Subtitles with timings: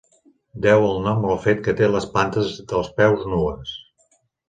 [0.63, 3.81] Deu el nom al fet que té les plantes dels peus nues.